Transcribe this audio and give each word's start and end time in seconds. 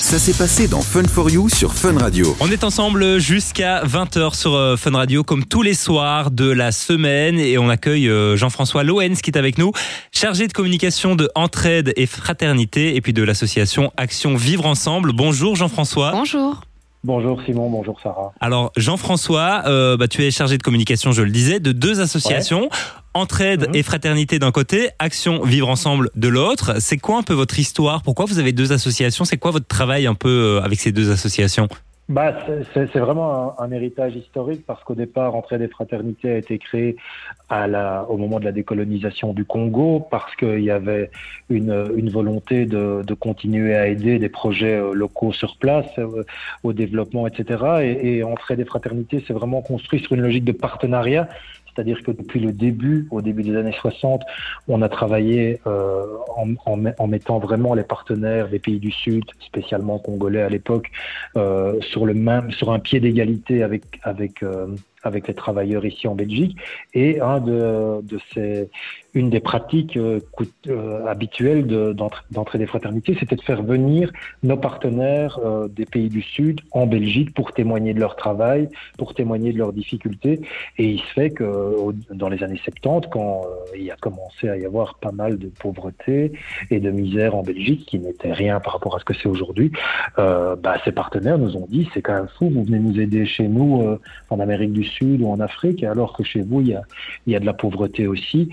Ça 0.00 0.18
s'est 0.18 0.32
passé 0.32 0.66
dans 0.66 0.80
Fun 0.80 1.04
for 1.04 1.30
You 1.30 1.50
sur 1.50 1.74
Fun 1.74 1.96
Radio. 1.98 2.34
On 2.40 2.50
est 2.50 2.64
ensemble 2.64 3.20
jusqu'à 3.20 3.84
20h 3.84 4.34
sur 4.34 4.54
euh, 4.54 4.76
Fun 4.76 4.92
Radio, 4.92 5.22
comme 5.22 5.44
tous 5.44 5.60
les 5.60 5.74
soirs 5.74 6.30
de 6.30 6.50
la 6.50 6.72
semaine. 6.72 7.38
Et 7.38 7.58
on 7.58 7.68
accueille 7.68 8.08
euh, 8.08 8.34
Jean-François 8.34 8.82
Loens 8.82 9.16
qui 9.22 9.30
est 9.30 9.36
avec 9.36 9.58
nous, 9.58 9.72
chargé 10.10 10.48
de 10.48 10.52
communication 10.52 11.16
de 11.16 11.30
Entraide 11.34 11.92
et 11.96 12.06
Fraternité, 12.06 12.96
et 12.96 13.00
puis 13.02 13.12
de 13.12 13.22
l'association 13.22 13.92
Action 13.98 14.36
Vivre 14.36 14.64
Ensemble. 14.64 15.12
Bonjour 15.12 15.54
Jean-François. 15.54 16.12
Bonjour. 16.12 16.62
Bonjour 17.02 17.40
Simon, 17.46 17.70
bonjour 17.70 17.98
Sarah. 18.02 18.32
Alors 18.40 18.72
Jean-François, 18.76 19.62
euh, 19.66 19.96
bah, 19.96 20.06
tu 20.06 20.22
es 20.22 20.30
chargé 20.30 20.58
de 20.58 20.62
communication, 20.62 21.12
je 21.12 21.22
le 21.22 21.30
disais, 21.30 21.58
de 21.58 21.72
deux 21.72 22.00
associations, 22.00 22.68
Entraide 23.14 23.68
Mhm. 23.68 23.74
et 23.74 23.82
Fraternité 23.82 24.38
d'un 24.38 24.52
côté, 24.52 24.90
Action 24.98 25.42
Vivre 25.42 25.68
Ensemble 25.68 26.10
de 26.14 26.28
l'autre. 26.28 26.74
C'est 26.78 26.98
quoi 26.98 27.18
un 27.18 27.22
peu 27.22 27.32
votre 27.32 27.58
histoire? 27.58 28.02
Pourquoi 28.02 28.26
vous 28.26 28.38
avez 28.38 28.52
deux 28.52 28.72
associations? 28.72 29.24
C'est 29.24 29.38
quoi 29.38 29.50
votre 29.50 29.66
travail 29.66 30.06
un 30.06 30.14
peu 30.14 30.28
euh, 30.58 30.62
avec 30.62 30.78
ces 30.78 30.92
deux 30.92 31.10
associations? 31.10 31.68
Bah, 32.10 32.36
c'est- 32.74 32.98
vraiment 32.98 33.54
un, 33.60 33.70
héritage 33.70 34.16
historique 34.16 34.66
parce 34.66 34.82
qu'au 34.82 34.96
départ, 34.96 35.36
Entraide 35.36 35.62
et 35.62 35.68
Fraternité 35.68 36.32
a 36.32 36.38
été 36.38 36.58
créé 36.58 36.96
à 37.48 37.68
la, 37.68 38.04
au 38.08 38.16
moment 38.16 38.40
de 38.40 38.44
la 38.44 38.50
décolonisation 38.50 39.32
du 39.32 39.44
Congo 39.44 40.04
parce 40.10 40.34
qu'il 40.34 40.58
y 40.58 40.72
avait 40.72 41.12
une, 41.50 42.10
volonté 42.10 42.66
de, 42.66 43.14
continuer 43.14 43.76
à 43.76 43.86
aider 43.86 44.18
des 44.18 44.28
projets 44.28 44.74
euh, 44.74 44.92
locaux 44.92 45.32
sur 45.32 45.56
place 45.56 45.86
euh, 45.98 46.24
au 46.64 46.72
développement, 46.72 47.28
etc. 47.28 47.80
Et, 47.82 48.16
et 48.16 48.24
Entraide 48.24 48.58
et 48.58 48.64
Fraternité, 48.64 49.22
c'est 49.28 49.32
vraiment 49.32 49.62
construit 49.62 50.00
sur 50.00 50.14
une 50.14 50.22
logique 50.22 50.44
de 50.44 50.52
partenariat. 50.52 51.28
C'est-à-dire 51.74 52.02
que 52.02 52.10
depuis 52.10 52.40
le 52.40 52.52
début, 52.52 53.06
au 53.10 53.22
début 53.22 53.42
des 53.42 53.56
années 53.56 53.74
60, 53.78 54.22
on 54.68 54.82
a 54.82 54.88
travaillé 54.88 55.60
euh, 55.66 56.04
en, 56.36 56.54
en, 56.66 56.84
en 56.98 57.06
mettant 57.06 57.38
vraiment 57.38 57.74
les 57.74 57.84
partenaires 57.84 58.48
des 58.48 58.58
pays 58.58 58.78
du 58.78 58.90
Sud, 58.90 59.24
spécialement 59.40 59.98
congolais 59.98 60.42
à 60.42 60.48
l'époque, 60.48 60.90
euh, 61.36 61.80
sur 61.80 62.06
le 62.06 62.14
même, 62.14 62.50
sur 62.52 62.72
un 62.72 62.78
pied 62.78 63.00
d'égalité 63.00 63.62
avec 63.62 63.82
avec 64.02 64.42
euh, 64.42 64.68
avec 65.02 65.28
les 65.28 65.34
travailleurs 65.34 65.84
ici 65.86 66.06
en 66.08 66.14
Belgique. 66.14 66.56
Et 66.94 67.20
un 67.20 67.40
de, 67.40 68.02
de 68.02 68.18
ces, 68.32 68.68
une 69.14 69.30
des 69.30 69.40
pratiques 69.40 69.96
euh, 69.96 70.20
euh, 70.68 71.06
habituelles 71.06 71.66
d'entrée 71.66 72.58
des 72.58 72.66
fraternités, 72.66 73.16
c'était 73.18 73.36
de 73.36 73.40
faire 73.42 73.62
venir 73.62 74.12
nos 74.42 74.56
partenaires 74.56 75.38
euh, 75.44 75.68
des 75.68 75.84
pays 75.86 76.08
du 76.08 76.22
Sud 76.22 76.60
en 76.72 76.86
Belgique 76.86 77.34
pour 77.34 77.52
témoigner 77.52 77.92
de 77.94 78.00
leur 78.00 78.14
travail, 78.16 78.68
pour 78.98 79.14
témoigner 79.14 79.52
de 79.52 79.58
leurs 79.58 79.72
difficultés. 79.72 80.40
Et 80.78 80.90
il 80.90 81.00
se 81.00 81.12
fait 81.14 81.30
que 81.30 81.44
au- 81.44 81.92
dans 82.12 82.28
les 82.28 82.42
années 82.44 82.60
70, 82.62 83.08
quand 83.10 83.42
euh, 83.44 83.76
il 83.78 83.90
a 83.90 83.96
commencé 83.96 84.48
à 84.48 84.56
y 84.56 84.64
avoir 84.64 84.94
pas 84.98 85.12
mal 85.12 85.38
de 85.38 85.48
pauvreté 85.48 86.32
et 86.70 86.78
de 86.80 86.90
misère 86.90 87.34
en 87.34 87.42
Belgique, 87.42 87.86
qui 87.86 87.98
n'était 87.98 88.32
rien 88.32 88.60
par 88.60 88.74
rapport 88.74 88.96
à 88.96 89.00
ce 89.00 89.04
que 89.04 89.14
c'est 89.14 89.28
aujourd'hui, 89.28 89.72
euh, 90.18 90.56
bah, 90.56 90.76
ces 90.84 90.92
partenaires 90.92 91.38
nous 91.38 91.56
ont 91.56 91.66
dit 91.68 91.88
c'est 91.94 92.02
quand 92.02 92.14
même 92.14 92.28
fou, 92.38 92.48
vous 92.50 92.64
venez 92.64 92.78
nous 92.78 93.00
aider 93.00 93.26
chez 93.26 93.48
nous 93.48 93.96
en 94.30 94.40
Amérique 94.40 94.72
du 94.72 94.84
Sud 94.84 95.20
ou 95.22 95.28
en 95.28 95.40
Afrique, 95.40 95.82
alors 95.84 96.12
que 96.16 96.22
chez 96.22 96.40
vous 96.42 96.60
il 96.60 96.68
y 96.68 96.74
a, 96.74 96.82
y 97.26 97.34
a 97.34 97.40
de 97.40 97.46
la 97.46 97.52
pauvreté 97.54 98.06
aussi. 98.06 98.48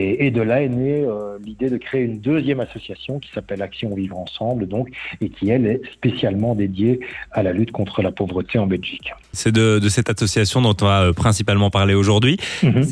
Et 0.00 0.30
de 0.30 0.42
là 0.42 0.62
est 0.62 0.68
née 0.68 1.04
euh, 1.04 1.38
l'idée 1.44 1.70
de 1.70 1.76
créer 1.76 2.02
une 2.02 2.20
deuxième 2.20 2.60
association 2.60 3.18
qui 3.18 3.30
s'appelle 3.32 3.62
Action 3.62 3.94
Vivre 3.94 4.18
Ensemble, 4.18 4.66
donc, 4.66 4.88
et 5.20 5.28
qui 5.28 5.50
elle 5.50 5.66
est 5.66 5.80
spécialement 5.92 6.54
dédiée 6.54 7.00
à 7.32 7.42
la 7.42 7.52
lutte 7.52 7.72
contre 7.72 8.02
la 8.02 8.12
pauvreté 8.12 8.58
en 8.58 8.66
Belgique. 8.66 9.12
C'est 9.32 9.52
de, 9.52 9.78
de 9.78 9.88
cette 9.88 10.10
association 10.10 10.62
dont 10.62 10.76
on 10.80 10.84
va 10.84 11.02
euh, 11.02 11.12
principalement 11.12 11.70
parler 11.70 11.94
aujourd'hui. 11.94 12.38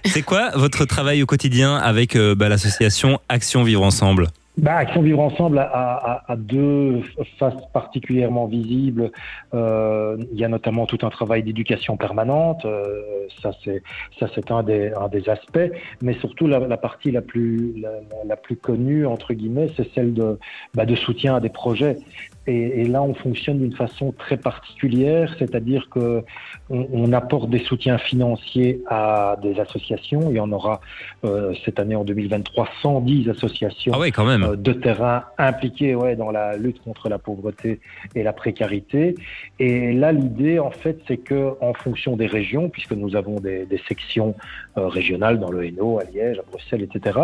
C'est 0.05 0.23
quoi 0.23 0.51
votre 0.55 0.85
travail 0.85 1.23
au 1.23 1.27
quotidien 1.27 1.77
avec 1.77 2.17
euh, 2.17 2.35
bah, 2.35 2.49
l'association 2.49 3.19
Action 3.29 3.63
Vivre 3.63 3.83
Ensemble? 3.83 4.29
Bah, 4.59 4.75
Action 4.77 5.03
Vivre 5.03 5.21
Ensemble 5.21 5.59
a, 5.59 5.65
a- 5.67 6.33
a 6.33 6.37
deux 6.37 7.03
faces 7.39 7.55
particulièrement 7.73 8.47
visibles. 8.47 9.13
Euh, 9.55 10.17
il 10.33 10.39
y 10.39 10.45
a 10.45 10.49
notamment 10.49 10.85
tout 10.87 10.99
un 11.03 11.11
travail 11.11 11.45
d'éducation 11.45 11.97
permanente. 11.97 12.65
euh, 12.65 13.29
ça, 13.41 13.53
c'est 13.63 14.51
un 14.51 14.63
des, 14.65 14.91
un 15.01 15.09
des 15.09 15.29
aspects. 15.29 15.71
Mais 16.03 16.15
surtout, 16.15 16.49
la, 16.49 16.59
la 16.59 16.77
partie 16.77 17.13
la 17.13 17.23
plus 17.23 17.85
la 18.27 18.37
plus 18.37 18.57
connue 18.57 19.07
entre 19.07 19.33
guillemets, 19.33 19.71
c'est 19.77 19.89
celle 19.95 20.13
de 20.13 20.39
bah, 20.75 20.87
de 20.87 20.97
soutien 20.97 21.37
à 21.37 21.41
des 21.41 21.51
projets. 21.51 21.99
Et, 22.49 22.81
et 22.81 22.85
là, 22.87 23.03
on 23.03 23.13
fonctionne 23.15 23.59
d'une 23.59 23.75
façon 23.77 24.11
très 24.13 24.39
particulière, 24.39 25.35
c'est-à-dire 25.39 25.89
que 25.91 26.25
on, 26.71 26.87
on 26.93 27.13
apporte 27.13 27.51
des 27.51 27.59
soutiens 27.59 27.99
financiers 27.99 28.83
à 28.89 29.37
des 29.43 29.61
associations. 29.61 30.31
Il 30.31 30.37
y 30.37 30.41
en 30.41 30.51
aura 30.51 30.81
euh, 31.25 31.53
cette 31.65 31.79
année 31.79 31.95
en 31.95 32.05
2023 32.05 32.69
110 32.83 33.29
associations 33.29 33.93
Ah 33.95 33.99
ouais, 33.99 34.11
quand 34.11 34.25
même. 34.25 34.43
euh, 34.43 34.57
de 34.57 34.73
terrain 34.73 35.25
impliqués 35.37 35.95
ouais, 35.95 36.17
dans 36.17 36.31
la 36.31 36.57
lutte 36.57 36.83
contre 36.83 37.11
la 37.11 37.19
pauvreté 37.19 37.81
et 38.15 38.23
la 38.23 38.33
précarité. 38.33 39.15
Et 39.59 39.93
là, 39.93 40.13
l'idée, 40.13 40.59
en 40.59 40.71
fait, 40.71 40.99
c'est 41.07 41.19
que 41.19 41.53
en 41.61 41.75
fonction 41.75 42.17
des 42.17 42.27
régions, 42.27 42.71
puisque 42.71 42.93
nous 42.93 43.15
avons 43.15 43.41
des, 43.41 43.67
des 43.67 43.81
sections 43.89 44.35
euh, 44.79 44.89
régionales 44.89 45.39
dans 45.39 45.51
le 45.51 45.67
Hainaut, 45.67 45.99
à 45.99 46.05
Liège, 46.05 46.39
à 46.39 46.43
Bruxelles, 46.51 46.83
etc., 46.83 47.19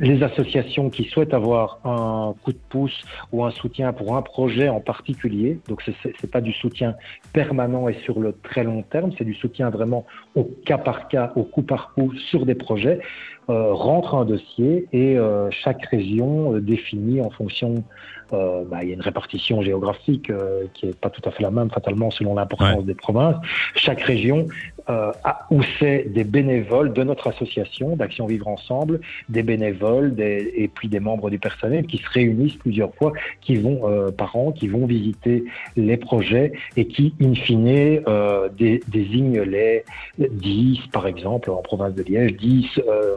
les 0.00 0.22
associations 0.22 0.88
qui 0.90 1.04
souhaitent 1.04 1.34
avoir 1.34 1.78
un 1.84 2.34
coup 2.42 2.52
de 2.52 2.58
pouce 2.68 3.02
ou 3.32 3.44
un 3.44 3.50
soutien 3.50 3.92
pour 3.92 4.13
un 4.16 4.22
projet 4.22 4.68
en 4.68 4.80
particulier, 4.80 5.58
donc 5.68 5.82
c'est 5.84 5.94
c'est 6.20 6.30
pas 6.30 6.40
du 6.40 6.52
soutien 6.52 6.96
permanent 7.32 7.88
et 7.88 7.94
sur 8.04 8.20
le 8.20 8.32
très 8.32 8.64
long 8.64 8.82
terme, 8.82 9.12
c'est 9.16 9.24
du 9.24 9.34
soutien 9.34 9.70
vraiment 9.70 10.06
au 10.34 10.44
cas 10.64 10.78
par 10.78 11.08
cas, 11.08 11.32
au 11.36 11.44
coup 11.44 11.62
par 11.62 11.92
coup 11.94 12.12
sur 12.30 12.46
des 12.46 12.54
projets, 12.54 13.00
rentre 13.48 14.14
un 14.14 14.24
dossier 14.24 14.86
et 14.92 15.18
euh, 15.18 15.50
chaque 15.50 15.84
région 15.86 16.54
euh, 16.54 16.60
définit 16.60 17.20
en 17.20 17.30
fonction, 17.30 17.84
euh, 18.32 18.64
bah, 18.70 18.78
il 18.82 18.88
y 18.88 18.92
a 18.92 18.94
une 18.94 19.00
répartition 19.02 19.60
géographique 19.62 20.30
euh, 20.30 20.64
qui 20.74 20.86
est 20.86 20.98
pas 20.98 21.10
tout 21.10 21.20
à 21.28 21.30
fait 21.30 21.42
la 21.42 21.50
même 21.50 21.70
fatalement 21.70 22.10
selon 22.10 22.34
l'importance 22.34 22.84
des 22.86 22.94
provinces. 22.94 23.36
Chaque 23.74 24.00
région 24.00 24.46
euh, 24.90 25.12
a 25.24 25.46
où 25.50 25.60
c'est 25.78 26.04
des 26.12 26.24
bénévoles 26.24 26.92
de 26.92 27.02
notre 27.04 27.28
association 27.28 27.96
d'Action 27.96 28.26
Vivre 28.26 28.48
Ensemble, 28.48 29.00
des 29.28 29.42
bénévoles 29.42 30.14
des, 30.14 30.52
et 30.56 30.68
puis 30.68 30.88
des 30.88 31.00
membres 31.00 31.30
du 31.30 31.38
personnel 31.38 31.86
qui 31.86 31.98
se 31.98 32.08
réunissent 32.10 32.56
plusieurs 32.56 32.94
fois, 32.94 33.12
qui 33.40 33.56
vont 33.56 33.88
euh, 33.88 34.10
par 34.10 34.36
an, 34.36 34.52
qui 34.52 34.68
vont 34.68 34.86
visiter 34.86 35.44
les 35.76 35.96
projets 35.96 36.52
et 36.76 36.86
qui, 36.86 37.14
in 37.22 37.34
fine, 37.34 37.64
euh, 38.08 38.48
dé- 38.50 38.82
désignent 38.88 39.40
les 39.42 39.84
10, 40.18 40.80
par 40.92 41.06
exemple, 41.06 41.50
en 41.50 41.62
province 41.62 41.94
de 41.94 42.02
Liège, 42.02 42.36
10 42.36 42.66
euh, 42.86 43.16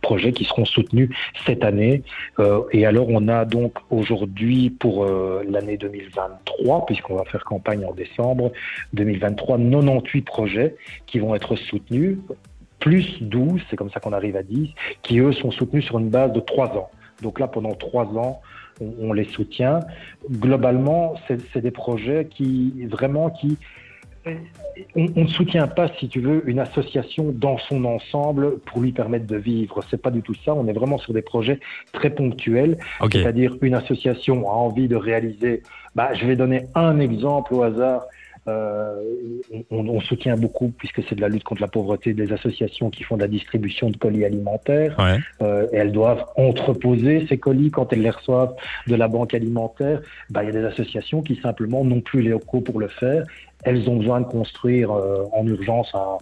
projets 0.00 0.32
qui 0.32 0.44
seront 0.44 0.64
soutenus 0.64 1.10
cette 1.46 1.64
année. 1.64 2.02
Euh, 2.38 2.62
et 2.72 2.86
alors, 2.86 3.06
on 3.08 3.28
a 3.28 3.44
donc 3.44 3.74
aujourd'hui, 3.90 4.70
pour 4.70 5.04
euh, 5.04 5.42
l'année 5.48 5.76
2023, 5.76 6.86
puisqu'on 6.86 7.16
va 7.16 7.24
faire 7.24 7.44
campagne 7.44 7.84
en 7.84 7.92
décembre 7.92 8.52
2023, 8.92 9.58
98 9.58 10.22
projets 10.22 10.76
qui 11.06 11.18
vont 11.18 11.34
être 11.34 11.56
soutenus, 11.56 12.18
plus 12.78 13.22
12, 13.22 13.60
c'est 13.68 13.76
comme 13.76 13.90
ça 13.90 14.00
qu'on 14.00 14.12
arrive 14.12 14.36
à 14.36 14.42
10, 14.42 14.70
qui 15.02 15.18
eux 15.18 15.32
sont 15.32 15.50
soutenus 15.50 15.84
sur 15.84 15.98
une 15.98 16.08
base 16.08 16.32
de 16.32 16.40
3 16.40 16.68
ans. 16.76 16.90
Donc 17.22 17.38
là, 17.38 17.46
pendant 17.46 17.74
3 17.74 18.06
ans, 18.18 18.40
on, 18.80 18.92
on 19.00 19.12
les 19.12 19.24
soutient. 19.24 19.80
Globalement, 20.30 21.14
c'est 21.28 21.38
c'est 21.52 21.60
des 21.60 21.70
projets 21.70 22.26
qui, 22.30 22.86
vraiment, 22.86 23.30
qui 23.30 23.58
on, 24.96 25.22
ne 25.22 25.28
soutient 25.28 25.66
pas, 25.66 25.88
si 25.98 26.08
tu 26.08 26.20
veux, 26.20 26.48
une 26.48 26.58
association 26.58 27.32
dans 27.32 27.58
son 27.58 27.84
ensemble 27.84 28.58
pour 28.60 28.80
lui 28.80 28.92
permettre 28.92 29.26
de 29.26 29.36
vivre. 29.36 29.82
C'est 29.90 30.00
pas 30.00 30.10
du 30.10 30.22
tout 30.22 30.34
ça. 30.44 30.54
On 30.54 30.66
est 30.66 30.72
vraiment 30.72 30.98
sur 30.98 31.12
des 31.12 31.22
projets 31.22 31.58
très 31.92 32.10
ponctuels. 32.10 32.78
C'est-à-dire 33.10 33.56
une 33.62 33.74
association 33.74 34.48
a 34.48 34.54
envie 34.54 34.88
de 34.88 34.96
réaliser. 34.96 35.62
Bah, 35.94 36.12
je 36.14 36.26
vais 36.26 36.36
donner 36.36 36.66
un 36.74 36.98
exemple 37.00 37.54
au 37.54 37.62
hasard. 37.62 38.02
Euh, 38.48 38.94
on, 39.70 39.86
on 39.86 40.00
soutient 40.00 40.34
beaucoup, 40.36 40.72
puisque 40.76 41.02
c'est 41.06 41.14
de 41.14 41.20
la 41.20 41.28
lutte 41.28 41.44
contre 41.44 41.60
la 41.60 41.68
pauvreté, 41.68 42.14
des 42.14 42.32
associations 42.32 42.88
qui 42.90 43.02
font 43.02 43.16
de 43.16 43.20
la 43.20 43.28
distribution 43.28 43.90
de 43.90 43.96
colis 43.96 44.24
alimentaires. 44.24 44.96
Ouais. 44.98 45.18
Euh, 45.42 45.66
et 45.72 45.76
elles 45.76 45.92
doivent 45.92 46.24
entreposer 46.36 47.26
ces 47.28 47.38
colis 47.38 47.70
quand 47.70 47.92
elles 47.92 48.02
les 48.02 48.10
reçoivent 48.10 48.54
de 48.86 48.94
la 48.94 49.08
banque 49.08 49.34
alimentaire. 49.34 50.00
Bah, 50.30 50.42
il 50.42 50.46
y 50.46 50.48
a 50.50 50.52
des 50.52 50.64
associations 50.64 51.22
qui 51.22 51.36
simplement 51.36 51.84
n'ont 51.84 52.00
plus 52.00 52.22
les 52.22 52.30
locaux 52.30 52.60
pour 52.60 52.80
le 52.80 52.88
faire. 52.88 53.24
Elles 53.64 53.88
ont 53.88 53.96
besoin 53.96 54.20
de 54.20 54.26
construire 54.26 54.90
euh, 54.92 55.28
en 55.32 55.46
urgence 55.46 55.94
un, 55.94 56.18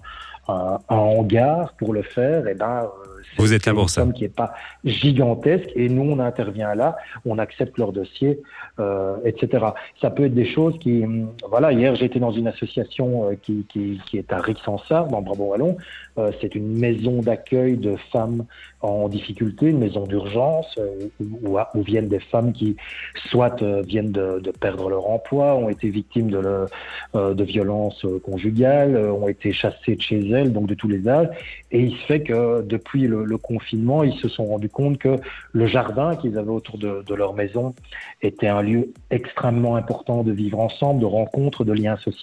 un, 0.49 0.81
hangar 0.89 1.73
pour 1.75 1.93
le 1.93 2.03
faire. 2.03 2.47
Et 2.49 2.55
ben, 2.55 2.85
euh, 2.85 3.18
Vous 3.39 3.53
êtes 3.53 3.67
là 3.67 3.73
pour 3.73 3.83
une 3.83 3.89
ça. 3.89 4.01
somme 4.03 4.13
qui 4.13 4.23
n'est 4.23 4.29
pas 4.29 4.53
gigantesque. 4.85 5.71
Et 5.75 5.89
nous, 5.89 6.03
on 6.03 6.19
intervient 6.19 6.75
là, 6.75 6.97
on 7.25 7.39
accepte 7.39 7.79
leur 7.79 7.93
dossier, 7.93 8.41
euh, 8.81 9.17
etc. 9.25 9.67
Ça 10.01 10.11
peut 10.11 10.25
être 10.27 10.35
des 10.35 10.47
choses 10.47 10.79
qui, 10.79 11.05
hum, 11.05 11.31
voilà. 11.49 11.73
Hier, 11.73 11.95
j'étais 11.95 12.19
dans 12.21 12.33
une 12.33 12.47
association 12.49 13.31
euh, 13.31 13.35
qui, 13.41 13.67
qui, 13.69 14.01
qui 14.07 14.19
est 14.19 14.33
à 14.33 14.39
Rixensart, 14.39 15.09
dans 15.09 15.23
Brabant 15.23 15.47
Wallon. 15.47 15.77
Euh, 16.19 16.31
c'est 16.41 16.55
une 16.55 16.79
maison 16.79 17.21
d'accueil 17.23 17.77
de 17.77 17.97
femmes 18.13 18.45
en 18.81 19.09
difficulté, 19.09 19.67
une 19.67 19.79
maison 19.79 20.05
d'urgence 20.07 20.67
euh, 20.79 21.09
où, 21.21 21.59
où- 21.59 21.83
viennent 21.83 22.09
des 22.09 22.21
femmes 22.21 22.53
qui 22.53 22.77
soit 23.31 23.61
euh, 23.63 23.83
viennent 23.83 24.13
de, 24.13 24.41
de 24.41 24.51
perdre 24.51 24.89
leur 24.91 25.09
emploi, 25.09 25.55
ont 25.57 25.69
été 25.69 25.89
victimes 25.89 26.31
de, 26.31 26.39
le- 26.39 26.67
euh, 27.15 27.35
de 27.35 27.45
violences 27.45 28.05
conjugales, 28.25 28.97
ont 28.97 29.29
été 29.29 29.53
chassées 29.53 29.97
de 29.97 30.03
chez 30.03 30.29
elles, 30.31 30.53
donc 30.53 30.67
de 30.67 30.75
tous 30.75 30.89
les 30.89 31.09
âges. 31.09 31.29
Et 31.71 31.81
il 31.81 31.93
se 31.97 32.05
fait 32.07 32.21
que 32.23 32.63
depuis 32.63 33.07
le 33.07 33.18
le, 33.25 33.39
confinement, 33.39 34.03
ils 34.03 34.19
se 34.19 34.29
sont 34.29 34.45
rendus 34.45 34.69
compte 34.69 34.99
que 34.99 35.17
le 35.53 35.67
jardin 35.67 36.17
qu'ils 36.17 36.39
avaient 36.39 36.51
autour 36.51 36.79
de, 36.79 37.03
de, 37.07 37.15
leur 37.15 37.35
maison 37.35 37.75
était 38.23 38.49
un 38.49 38.63
lieu 38.63 38.93
extrêmement 39.11 39.77
important 39.77 40.23
de 40.23 40.33
vivre 40.33 40.59
ensemble, 40.61 41.01
de 41.01 41.07
rencontres, 41.07 41.65
de 41.65 41.73
liens 41.73 41.97
sociaux. 41.97 42.19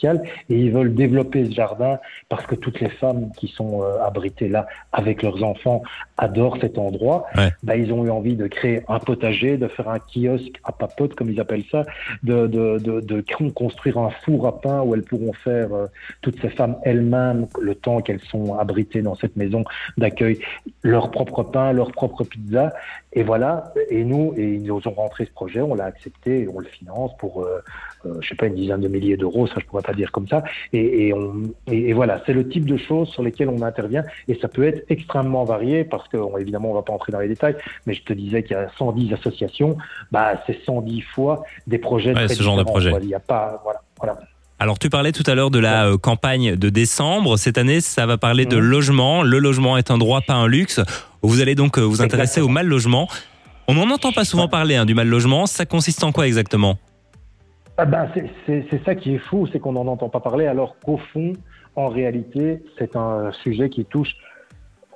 Et 0.50 0.60
ils 0.60 0.72
veulent 0.72 0.94
développer 0.94 1.46
ce 1.46 1.52
jardin 1.52 2.00
parce 2.30 2.46
que 2.46 2.56
toutes 2.56 2.80
les 2.80 2.90
femmes 2.90 3.32
qui 3.38 3.48
sont 3.48 3.82
euh, 3.82 4.04
abritées 4.04 4.50
là 4.50 4.68
avec 4.92 5.24
leurs 5.24 5.44
enfants 5.44 5.84
adorent 6.18 6.58
cet 6.60 6.78
endroit. 6.78 7.26
Bah, 7.64 7.76
ils 7.76 7.92
ont 7.92 8.06
eu 8.06 8.10
envie 8.10 8.36
de 8.36 8.48
créer 8.48 8.82
un 8.88 9.00
potager, 9.00 9.58
de 9.58 9.68
faire 9.68 9.90
un 9.90 10.00
kiosque 10.00 10.60
à 10.64 10.72
papote, 10.72 11.16
comme 11.16 11.30
ils 11.30 11.40
appellent 11.40 11.66
ça, 11.72 11.86
de, 12.24 12.48
de, 12.48 12.78
de, 12.80 13.00
de 13.02 13.22
construire 13.50 13.98
un 13.98 14.10
four 14.10 14.48
à 14.48 14.60
pain 14.60 14.82
où 14.82 14.94
elles 14.94 15.04
pourront 15.04 15.34
faire, 15.34 15.74
euh, 15.74 15.88
toutes 16.22 16.40
ces 16.42 16.50
femmes 16.50 16.78
elles-mêmes, 16.84 17.48
le 17.62 17.76
temps 17.76 18.02
qu'elles 18.02 18.22
sont 18.22 18.58
abritées 18.58 19.02
dans 19.02 19.16
cette 19.16 19.36
maison 19.36 19.64
d'accueil, 19.98 20.40
leur 20.86 21.10
propre 21.10 21.42
pain, 21.42 21.74
leur 21.74 21.92
propre 21.92 22.24
pizza. 22.24 22.72
Et 23.14 23.24
voilà, 23.24 23.74
et 23.90 24.04
nous, 24.04 24.34
et 24.38 24.54
ils 24.54 24.64
nous 24.64 24.88
ont 24.88 24.92
rentré 24.92 25.26
ce 25.26 25.32
projet, 25.32 25.62
on 25.62 25.74
l'a 25.74 25.86
accepté, 25.86 26.42
et 26.42 26.48
on 26.48 26.60
le 26.60 26.68
finance 26.68 27.12
pour, 27.18 27.42
euh, 27.42 27.64
euh, 28.06 28.18
je 28.22 28.30
sais 28.30 28.36
pas, 28.36 28.46
une 28.46 28.56
dizaine 28.56 28.82
de 28.82 28.88
milliers 28.88 29.18
d'euros, 29.18 29.48
ça 29.48 29.56
je 29.58 29.66
pourrais 29.66 29.82
pas 29.82 29.94
dire 29.94 30.12
comme 30.12 30.28
ça. 30.28 30.44
Et, 30.74 31.08
et, 31.08 31.14
on, 31.14 31.34
et, 31.68 31.94
voilà, 31.94 32.22
c'est 32.26 32.34
le 32.34 32.48
type 32.48 32.66
de 32.66 32.78
choses 32.78 33.10
sur 33.10 33.24
lesquelles 33.24 33.50
on 33.50 33.64
intervient, 33.64 34.04
et 34.28 34.36
ça 34.36 34.48
peut 34.48 34.64
être 34.64 34.86
extrêmement 34.90 35.44
varié, 35.44 35.86
parce 35.86 36.08
que 36.08 36.18
évidemment, 36.40 36.70
on 36.70 36.76
va 36.76 36.84
pas 36.84 36.94
entrer 36.94 37.12
dans 37.12 37.20
les 37.20 37.30
détails, 37.30 37.56
mais 37.88 37.94
je 37.94 38.04
te 38.04 38.14
disais 38.14 38.44
qu'il 38.44 38.56
y 38.56 38.60
a 38.60 38.70
110 38.78 39.14
associations, 39.14 39.78
bah, 40.12 40.44
c'est 40.46 40.64
110 40.66 41.02
fois 41.02 41.44
des 41.66 41.80
projets. 41.80 42.14
Ouais, 42.14 42.28
ce 42.28 42.44
genre 42.44 42.58
de 42.58 42.64
projet. 42.64 42.92
Il 43.02 43.08
n'y 43.08 43.16
a 43.16 43.20
pas, 43.20 43.60
voilà, 43.64 43.82
voilà. 43.98 44.20
Alors 44.58 44.80
tu 44.80 44.90
parlais 44.90 45.12
tout 45.12 45.24
à 45.28 45.36
l'heure 45.36 45.52
de 45.52 45.60
la 45.60 45.88
euh, 45.88 45.98
campagne 45.98 46.56
de 46.56 46.70
décembre. 46.70 47.38
Cette 47.38 47.58
année, 47.58 47.82
ça 47.82 48.06
va 48.06 48.18
parler 48.18 48.46
de 48.46 48.56
logement. 48.56 49.22
Le 49.22 49.40
logement 49.40 49.78
est 49.78 49.92
un 49.92 49.98
droit, 49.98 50.22
pas 50.22 50.36
un 50.36 50.48
luxe. 50.48 50.80
Vous 51.22 51.42
allez 51.42 51.56
donc 51.56 51.78
euh, 51.78 51.82
vous 51.82 52.02
intéresser 52.02 52.40
au 52.40 52.48
mal 52.48 52.66
logement. 52.66 53.10
On 53.68 53.74
n'en 53.74 53.90
entend 53.94 54.14
pas 54.14 54.24
souvent 54.24 54.48
parler 54.48 54.76
hein, 54.76 54.86
du 54.86 54.94
mal 54.94 55.08
logement. 55.08 55.46
Ça 55.46 55.66
consiste 55.66 56.04
en 56.06 56.14
quoi 56.14 56.26
exactement? 56.26 56.78
Ah 57.78 57.84
ben, 57.84 58.10
C'est 58.46 58.86
ça 58.86 58.96
qui 58.96 59.16
est 59.16 59.22
fou, 59.30 59.46
c'est 59.52 59.60
qu'on 59.60 59.74
n'en 59.74 59.88
entend 59.88 60.08
pas 60.08 60.22
parler 60.22 60.48
alors 60.48 60.78
qu'au 60.80 61.00
fond, 61.12 61.34
en 61.76 61.90
réalité, 61.90 62.64
c'est 62.80 62.96
un 62.96 63.34
sujet 63.44 63.70
qui 63.70 63.84
touche 63.84 64.16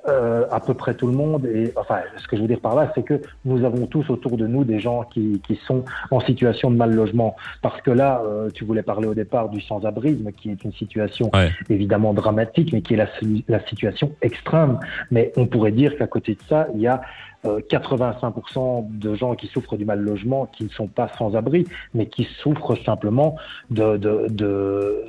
euh, 0.08 0.46
à 0.50 0.60
peu 0.60 0.74
près 0.74 0.94
tout 0.94 1.06
le 1.06 1.12
monde. 1.12 1.46
Et 1.46 1.72
enfin, 1.76 2.00
ce 2.16 2.26
que 2.26 2.36
je 2.36 2.42
veux 2.42 2.48
dire 2.48 2.60
par 2.60 2.74
là, 2.74 2.90
c'est 2.94 3.02
que 3.02 3.20
nous 3.44 3.64
avons 3.64 3.86
tous 3.86 4.08
autour 4.10 4.36
de 4.36 4.46
nous 4.46 4.64
des 4.64 4.80
gens 4.80 5.04
qui, 5.04 5.40
qui 5.46 5.56
sont 5.66 5.84
en 6.10 6.20
situation 6.20 6.70
de 6.70 6.76
mal 6.76 6.94
logement. 6.94 7.36
Parce 7.62 7.80
que 7.82 7.90
là, 7.90 8.22
euh, 8.24 8.48
tu 8.52 8.64
voulais 8.64 8.82
parler 8.82 9.06
au 9.08 9.14
départ 9.14 9.48
du 9.48 9.60
sans-abrisme, 9.60 10.32
qui 10.32 10.50
est 10.50 10.64
une 10.64 10.72
situation 10.72 11.30
évidemment 11.68 12.14
dramatique, 12.14 12.72
mais 12.72 12.82
qui 12.82 12.94
est 12.94 12.96
la, 12.96 13.08
la 13.48 13.60
situation 13.66 14.12
extrême. 14.22 14.78
Mais 15.10 15.32
on 15.36 15.46
pourrait 15.46 15.72
dire 15.72 15.96
qu'à 15.96 16.06
côté 16.06 16.34
de 16.34 16.42
ça, 16.48 16.66
il 16.74 16.80
y 16.80 16.86
a 16.86 17.02
85% 17.44 18.58
euh, 18.58 18.82
de 18.90 19.14
gens 19.14 19.34
qui 19.34 19.46
souffrent 19.46 19.76
du 19.76 19.84
mal 19.84 20.00
logement 20.00 20.46
qui 20.46 20.64
ne 20.64 20.68
sont 20.68 20.86
pas 20.86 21.08
sans 21.18 21.34
abri, 21.34 21.66
mais 21.94 22.06
qui 22.06 22.24
souffrent 22.42 22.76
simplement 22.84 23.36
de, 23.70 23.96
de, 23.96 24.26
de, 24.28 25.04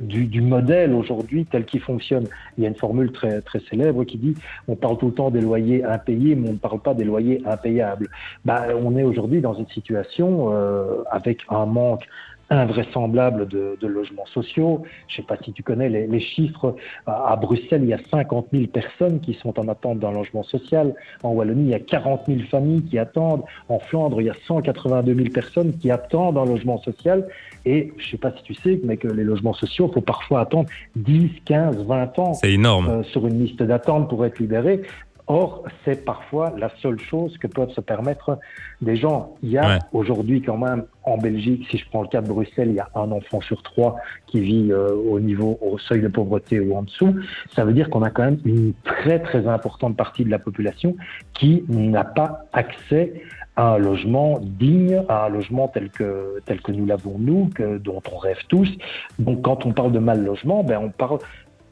du, 0.00 0.26
du, 0.26 0.40
modèle 0.40 0.94
aujourd'hui 0.94 1.44
tel 1.44 1.64
qu'il 1.64 1.80
fonctionne. 1.80 2.26
Il 2.56 2.64
y 2.64 2.66
a 2.66 2.70
une 2.70 2.76
formule 2.76 3.12
très, 3.12 3.42
très 3.42 3.60
célèbre 3.60 4.04
qui 4.04 4.16
dit 4.16 4.34
on 4.66 4.76
parle 4.76 4.98
tout 4.98 5.06
le 5.06 5.14
temps 5.14 5.30
des 5.30 5.40
loyers 5.40 5.84
impayés, 5.84 6.34
mais 6.34 6.48
on 6.48 6.52
ne 6.52 6.58
parle 6.58 6.80
pas 6.80 6.94
des 6.94 7.04
loyers 7.04 7.42
impayables. 7.46 8.08
Bah, 8.44 8.66
on 8.82 8.96
est 8.96 9.04
aujourd'hui 9.04 9.40
dans 9.40 9.54
une 9.54 9.68
situation 9.68 10.52
euh, 10.52 11.02
avec 11.10 11.40
un 11.50 11.66
manque 11.66 12.08
invraisemblable 12.50 13.46
de, 13.46 13.76
de, 13.80 13.86
logements 13.86 14.26
sociaux. 14.26 14.82
Je 15.06 15.14
ne 15.14 15.16
sais 15.16 15.26
pas 15.26 15.36
si 15.44 15.52
tu 15.52 15.62
connais 15.62 15.88
les, 15.88 16.06
les 16.06 16.20
chiffres. 16.20 16.76
À, 17.06 17.36
Bruxelles, 17.36 17.82
il 17.82 17.88
y 17.88 17.94
a 17.94 17.98
50 18.10 18.48
000 18.52 18.66
personnes 18.66 19.20
qui 19.20 19.34
sont 19.34 19.58
en 19.58 19.68
attente 19.68 19.98
d'un 19.98 20.12
logement 20.12 20.42
social. 20.42 20.94
En 21.22 21.30
Wallonie, 21.30 21.64
il 21.64 21.70
y 21.70 21.74
a 21.74 21.80
40 21.80 22.22
000 22.26 22.40
familles 22.50 22.82
qui 22.82 22.98
attendent. 22.98 23.42
En 23.68 23.78
Flandre, 23.78 24.20
il 24.20 24.26
y 24.26 24.30
a 24.30 24.36
182 24.46 25.14
000 25.14 25.28
personnes 25.30 25.76
qui 25.78 25.90
attendent 25.90 26.38
un 26.38 26.46
logement 26.46 26.78
social. 26.78 27.26
Et 27.64 27.92
je 27.98 28.06
ne 28.06 28.10
sais 28.12 28.16
pas 28.16 28.32
si 28.36 28.42
tu 28.42 28.54
sais, 28.54 28.80
mais 28.84 28.96
que 28.96 29.08
les 29.08 29.24
logements 29.24 29.52
sociaux, 29.52 29.88
il 29.90 29.94
faut 29.94 30.00
parfois 30.00 30.40
attendre 30.40 30.68
10, 30.96 31.30
15, 31.44 31.84
20 31.84 32.18
ans. 32.18 32.34
C'est 32.34 32.52
énorme. 32.52 32.88
Euh, 32.88 33.02
sur 33.02 33.26
une 33.26 33.44
liste 33.44 33.62
d'attente 33.62 34.08
pour 34.08 34.24
être 34.24 34.38
libéré. 34.38 34.82
Or, 35.30 35.64
c'est 35.84 36.06
parfois 36.06 36.54
la 36.56 36.70
seule 36.80 36.98
chose 36.98 37.36
que 37.36 37.46
peuvent 37.46 37.70
se 37.70 37.82
permettre 37.82 38.38
des 38.80 38.96
gens. 38.96 39.34
Il 39.42 39.50
y 39.50 39.58
a 39.58 39.78
aujourd'hui 39.92 40.40
quand 40.40 40.56
même 40.56 40.84
en 41.04 41.18
Belgique, 41.18 41.66
si 41.70 41.76
je 41.76 41.86
prends 41.90 42.00
le 42.00 42.08
cas 42.08 42.22
de 42.22 42.28
Bruxelles, 42.28 42.68
il 42.70 42.76
y 42.76 42.80
a 42.80 42.88
un 42.94 43.12
enfant 43.12 43.42
sur 43.42 43.62
trois 43.62 43.96
qui 44.26 44.40
vit 44.40 44.72
euh, 44.72 44.90
au 44.90 45.20
niveau, 45.20 45.58
au 45.60 45.78
seuil 45.78 46.00
de 46.00 46.08
pauvreté 46.08 46.60
ou 46.60 46.74
en 46.74 46.82
dessous. 46.82 47.14
Ça 47.54 47.66
veut 47.66 47.74
dire 47.74 47.90
qu'on 47.90 48.02
a 48.02 48.10
quand 48.10 48.24
même 48.24 48.40
une 48.46 48.72
très 48.84 49.18
très 49.20 49.46
importante 49.46 49.96
partie 49.98 50.24
de 50.24 50.30
la 50.30 50.38
population 50.38 50.96
qui 51.34 51.62
n'a 51.68 52.04
pas 52.04 52.46
accès 52.54 53.22
à 53.56 53.74
un 53.74 53.78
logement 53.78 54.38
digne, 54.40 55.02
à 55.10 55.26
un 55.26 55.28
logement 55.28 55.68
tel 55.68 55.90
que 55.90 56.40
tel 56.46 56.62
que 56.62 56.72
nous 56.72 56.86
l'avons 56.86 57.16
nous, 57.18 57.50
que, 57.54 57.76
dont 57.76 58.00
on 58.10 58.16
rêve 58.16 58.40
tous. 58.48 58.70
Donc, 59.18 59.42
quand 59.42 59.66
on 59.66 59.72
parle 59.72 59.92
de 59.92 59.98
mal 59.98 60.24
logement, 60.24 60.64
ben 60.64 60.78
on 60.82 60.90
parle 60.90 61.18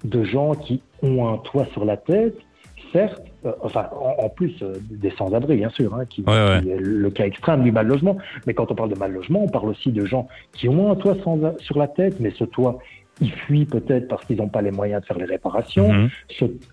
de 0.05 0.25
gens 0.25 0.55
qui 0.55 0.83
ont 1.03 1.27
un 1.29 1.39
toit 1.39 1.67
sur 1.73 1.85
la 1.85 1.97
tête, 1.97 2.37
certes, 2.93 3.23
euh, 3.47 3.53
enfin, 3.63 3.89
en, 4.19 4.29
plus 4.29 4.55
euh, 4.63 4.75
des 4.91 5.11
sans-abri, 5.11 5.57
bien 5.57 5.71
sûr, 5.71 5.95
hein, 5.95 6.05
qui, 6.09 6.23
est 6.23 6.81
le 6.81 7.11
cas 7.11 7.27
extrême 7.27 7.63
du 7.63 7.71
mal 7.71 7.87
logement. 7.87 8.17
Mais 8.47 8.55
quand 8.55 8.71
on 8.71 8.75
parle 8.75 8.91
de 8.91 8.99
mal 8.99 9.13
logement, 9.13 9.43
on 9.45 9.49
parle 9.49 9.69
aussi 9.69 9.93
de 9.93 10.05
gens 10.05 10.29
qui 10.53 10.69
ont 10.69 10.91
un 10.91 10.97
toit 10.97 11.17
sans, 11.23 11.39
sur 11.61 11.79
la 11.79 11.87
tête, 11.87 12.19
mais 12.19 12.31
ce 12.31 12.45
toit, 12.45 12.79
ils 13.21 13.33
fuient 13.33 13.67
peut-être 13.67 14.09
parce 14.09 14.25
qu'ils 14.25 14.37
n'ont 14.39 14.49
pas 14.49 14.63
les 14.63 14.71
moyens 14.71 15.03
de 15.03 15.07
faire 15.07 15.19
les 15.19 15.25
réparations. 15.25 15.93
Mhm. 15.93 16.11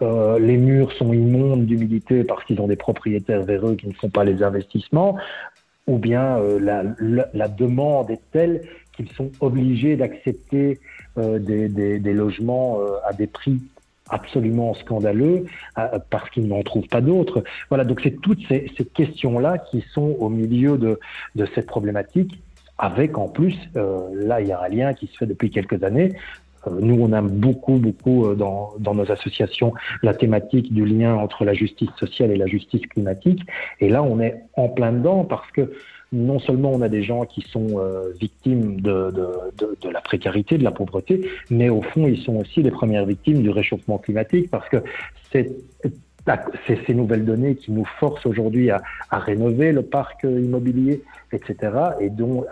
Euh, 0.02 0.40
les 0.40 0.58
murs 0.58 0.92
sont 0.94 1.14
immondes 1.14 1.66
d'humidité 1.66 2.24
parce 2.24 2.44
qu'ils 2.46 2.60
ont 2.60 2.68
des 2.68 2.75
propriétaires 2.75 3.44
véreux 3.44 3.75
qui 3.75 3.88
ne 3.88 3.94
font 3.94 4.10
pas 4.10 4.24
les 4.24 4.42
investissements. 4.44 5.18
Ou 5.86 5.98
bien 5.98 6.40
la, 6.62 6.84
la, 7.34 7.48
demande 7.50 8.10
est 8.10 8.22
telle 8.31 8.62
qu'ils 8.96 9.10
sont 9.12 9.30
obligés 9.42 9.98
d'accepter 9.98 10.80
des, 11.18 11.68
des, 11.68 12.00
des, 12.00 12.14
logements 12.14 12.80
à 13.06 13.12
des 13.12 13.28
prix 13.28 13.60
absolument 14.13 14.74
scandaleux 14.75 15.45
euh, 15.77 16.00
parce 16.10 16.30
qu'ils 16.30 16.48
n'en 16.48 16.63
trouvent 16.63 16.88
pas 16.88 17.01
d'autres. 17.01 17.44
Voilà, 17.69 17.83
donc 17.83 18.01
c'est 18.01 18.21
toutes 18.21 18.45
ces, 18.48 18.69
questions-là 18.94 19.57
qui 19.57 19.83
sont 19.94 20.15
au 20.19 20.30
milieu 20.30 20.77
de, 20.77 21.00
cette 21.56 21.65
problématique, 21.65 22.39
avec 22.77 23.18
en 23.18 23.27
plus, 23.27 23.56
euh, 23.75 24.10
là 24.13 24.42
il 24.42 24.48
y 24.48 24.51
a 24.51 24.62
un 24.62 24.69
lien 24.69 24.94
qui 24.94 25.07
se 25.07 25.18
fait 25.18 25.25
depuis 25.25 25.50
quelques 25.50 25.83
années. 25.83 26.13
Euh, 26.68 26.71
nous, 26.80 27.04
on 27.04 27.12
aime 27.12 27.30
beaucoup, 27.30 27.77
beaucoup 27.77 28.33
dans, 28.36 28.74
dans 28.80 28.94
nos 28.94 29.12
associations 29.12 29.74
la 30.01 30.13
thématique 30.13 30.74
du 30.74 30.86
lien 30.86 31.15
entre 31.15 31.44
la 31.44 31.54
justice 31.54 31.89
sociale 31.98 32.31
et 32.31 32.38
la 32.38 32.48
justice 32.48 32.86
climatique. 32.88 33.42
Et 33.80 33.89
là, 33.89 34.04
on 34.04 34.19
est 34.19 34.44
en 34.56 34.69
plein 34.69 34.92
dedans 34.92 35.25
parce 35.25 35.50
que 35.51 35.74
non 36.13 36.39
seulement 36.39 36.71
on 36.71 36.81
a 36.81 36.89
des 36.89 37.04
gens 37.04 37.25
qui 37.25 37.42
sont 37.42 37.80
euh, 37.80 38.13
victimes 38.19 38.80
de, 38.80 39.12
la 39.92 40.01
précarité, 40.01 40.58
de 40.58 40.63
la 40.63 40.72
pauvreté, 40.72 41.27
mais 41.50 41.70
au 41.70 41.82
fond, 41.82 42.08
ils 42.08 42.22
sont 42.22 42.36
aussi 42.36 42.62
les 42.62 42.72
premières 42.72 43.05
victimes 43.05 43.41
du 43.41 43.50
réchauffement 43.50 43.98
climatique 43.98 44.50
parce 44.50 44.70
que 44.70 44.77
c'est 45.32 45.51
ces 46.86 46.93
nouvelles 46.93 47.25
données 47.25 47.55
qui 47.55 47.72
nous 47.72 47.86
forcent 48.00 48.25
aujourd'hui 48.25 48.70
à, 48.70 48.82
rénover 49.12 49.72
le 49.72 49.82
parc 49.82 50.24
immobilier, 50.24 51.01
etc., 51.32 51.74
et 52.00 52.10
dont 52.10 52.46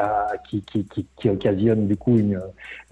qui, 0.49 0.61
qui, 0.61 0.83
qui, 0.85 1.05
qui, 1.17 1.29
occasionne 1.29 1.87
du 1.87 1.95
coup 1.95 2.17
une, 2.17 2.39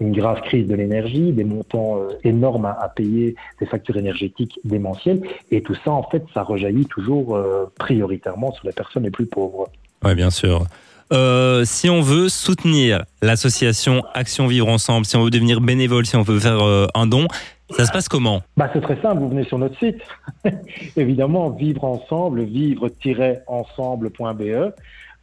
grave 0.00 0.40
crise 0.42 0.66
de 0.66 0.74
l'énergie, 0.74 1.32
des 1.32 1.44
montants 1.44 1.98
euh, 1.98 2.08
énormes 2.24 2.64
à, 2.64 2.72
à, 2.72 2.88
payer, 2.88 3.34
des 3.58 3.66
factures 3.66 3.96
énergétiques 3.96 4.58
démentielles, 4.64 5.20
et 5.50 5.62
tout 5.62 5.74
ça 5.84 5.90
en 5.90 6.04
fait, 6.04 6.24
ça 6.32 6.42
rejaillit 6.42 6.86
toujours 6.86 7.36
euh, 7.36 7.66
prioritairement 7.78 8.52
sur 8.52 8.66
les 8.66 8.72
personnes 8.72 9.02
les 9.02 9.10
plus 9.10 9.26
pauvres. 9.26 9.68
Oui, 10.04 10.14
bien 10.14 10.30
sûr. 10.30 10.66
Euh, 11.12 11.64
si 11.64 11.90
on 11.90 12.02
veut 12.02 12.28
soutenir 12.28 13.04
l'association 13.20 14.04
Action 14.14 14.46
Vivre 14.46 14.68
Ensemble, 14.68 15.06
si 15.06 15.16
on 15.16 15.24
veut 15.24 15.30
devenir 15.30 15.60
bénévole, 15.60 16.06
si 16.06 16.14
on 16.16 16.22
veut 16.22 16.38
faire 16.38 16.64
euh, 16.64 16.86
un 16.94 17.06
don, 17.06 17.26
ça 17.70 17.84
se 17.84 17.92
passe 17.92 18.08
comment? 18.08 18.42
Bah, 18.56 18.70
C'est 18.72 18.80
très 18.80 19.00
simple, 19.02 19.18
vous 19.18 19.28
venez 19.28 19.44
sur 19.44 19.58
notre 19.58 19.78
site. 19.78 20.00
Évidemment, 20.96 21.50
vivre 21.50 21.84
ensemble, 21.84 22.44
vivre-ensemble.be. 22.44 24.72